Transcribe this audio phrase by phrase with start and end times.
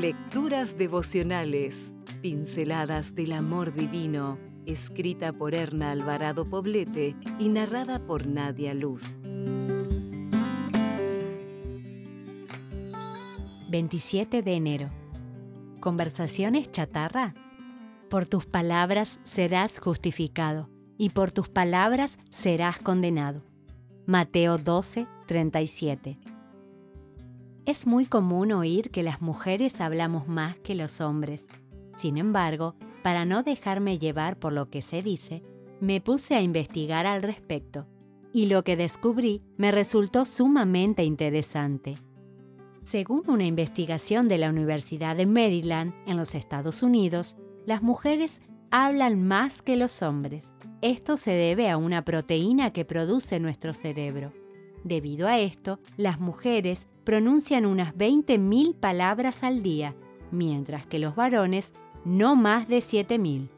[0.00, 8.72] Lecturas devocionales, pinceladas del amor divino, escrita por Erna Alvarado Poblete y narrada por Nadia
[8.72, 9.14] Luz.
[13.68, 14.88] 27 de enero.
[15.80, 17.34] ¿Conversaciones chatarra?
[18.08, 23.42] Por tus palabras serás justificado y por tus palabras serás condenado.
[24.06, 26.39] Mateo 12, 37.
[27.70, 31.46] Es muy común oír que las mujeres hablamos más que los hombres.
[31.96, 32.74] Sin embargo,
[33.04, 35.44] para no dejarme llevar por lo que se dice,
[35.80, 37.86] me puse a investigar al respecto,
[38.32, 41.94] y lo que descubrí me resultó sumamente interesante.
[42.82, 48.40] Según una investigación de la Universidad de Maryland, en los Estados Unidos, las mujeres
[48.72, 50.52] hablan más que los hombres.
[50.82, 54.32] Esto se debe a una proteína que produce nuestro cerebro.
[54.84, 59.94] Debido a esto, las mujeres pronuncian unas 20.000 palabras al día,
[60.30, 63.48] mientras que los varones no más de 7.000.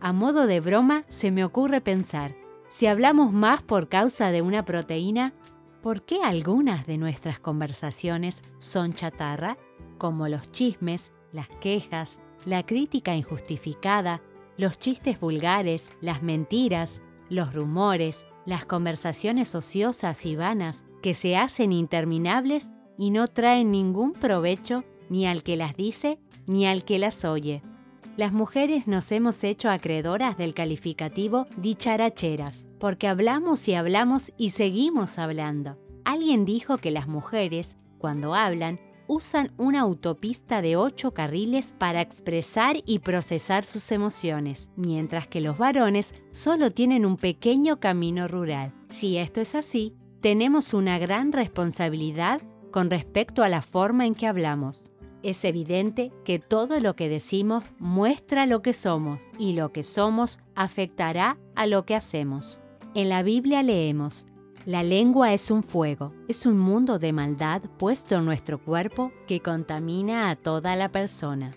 [0.00, 2.34] A modo de broma, se me ocurre pensar,
[2.68, 5.32] si hablamos más por causa de una proteína,
[5.82, 9.58] ¿por qué algunas de nuestras conversaciones son chatarra,
[9.96, 14.22] como los chismes, las quejas, la crítica injustificada,
[14.56, 21.70] los chistes vulgares, las mentiras, los rumores, las conversaciones ociosas y vanas que se hacen
[21.70, 27.26] interminables y no traen ningún provecho ni al que las dice ni al que las
[27.26, 27.62] oye.
[28.16, 35.18] Las mujeres nos hemos hecho acreedoras del calificativo dicharacheras, porque hablamos y hablamos y seguimos
[35.18, 35.76] hablando.
[36.06, 42.76] Alguien dijo que las mujeres, cuando hablan, usan una autopista de ocho carriles para expresar
[42.86, 48.72] y procesar sus emociones, mientras que los varones solo tienen un pequeño camino rural.
[48.90, 54.26] Si esto es así, tenemos una gran responsabilidad con respecto a la forma en que
[54.26, 54.84] hablamos.
[55.22, 60.38] Es evidente que todo lo que decimos muestra lo que somos y lo que somos
[60.54, 62.60] afectará a lo que hacemos.
[62.94, 64.26] En la Biblia leemos,
[64.68, 69.40] la lengua es un fuego, es un mundo de maldad puesto en nuestro cuerpo que
[69.40, 71.54] contamina a toda la persona.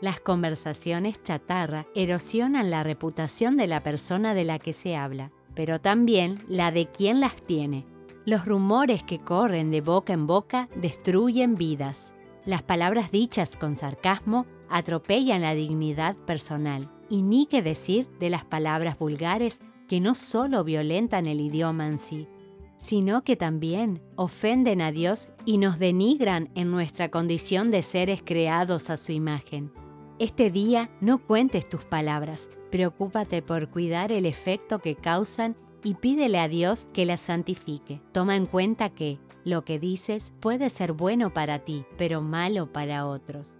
[0.00, 5.82] Las conversaciones chatarra erosionan la reputación de la persona de la que se habla, pero
[5.82, 7.84] también la de quien las tiene.
[8.24, 12.14] Los rumores que corren de boca en boca destruyen vidas.
[12.46, 16.90] Las palabras dichas con sarcasmo atropellan la dignidad personal.
[17.10, 21.98] Y ni qué decir de las palabras vulgares que no solo violentan el idioma en
[21.98, 22.26] sí,
[22.76, 28.90] sino que también ofenden a Dios y nos denigran en nuestra condición de seres creados
[28.90, 29.72] a su imagen.
[30.18, 36.38] Este día no cuentes tus palabras, preocúpate por cuidar el efecto que causan y pídele
[36.38, 38.00] a Dios que las santifique.
[38.12, 43.06] Toma en cuenta que lo que dices puede ser bueno para ti, pero malo para
[43.06, 43.54] otros.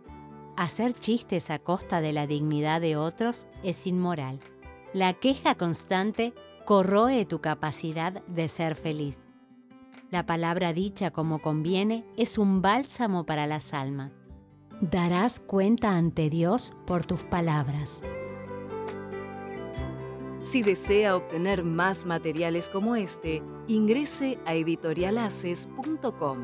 [0.57, 4.41] Hacer chistes a costa de la dignidad de otros es inmoral.
[4.95, 6.33] La queja constante
[6.67, 9.17] corroe tu capacidad de ser feliz.
[10.11, 14.13] La palabra dicha como conviene es un bálsamo para las almas.
[14.81, 18.03] Darás cuenta ante Dios por tus palabras.
[20.41, 26.39] Si desea obtener más materiales como este, ingrese a editorialaces.com.